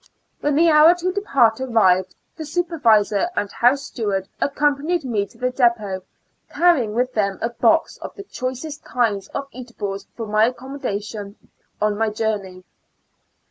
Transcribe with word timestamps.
When 0.39 0.55
the 0.55 0.71
hour 0.71 0.95
to 0.95 1.11
depart 1.11 1.61
arrived, 1.61 2.15
the 2.35 2.43
supervisor 2.43 3.29
and 3.35 3.51
house 3.51 3.83
steward 3.83 4.27
accompanied 4.39 5.05
me 5.05 5.27
to 5.27 5.37
the 5.37 5.51
depot, 5.51 6.01
carrying 6.49 6.95
with 6.95 7.13
them 7.13 7.37
a 7.39 7.49
box 7.49 7.97
of 7.97 8.15
the 8.15 8.23
choicest 8.23 8.83
kinds 8.83 9.27
of 9.27 9.47
eatables 9.51 10.07
for 10.17 10.25
my 10.25 10.45
accommodation 10.47 11.35
on 11.79 11.99
my 11.99 12.09
journey. 12.09 12.63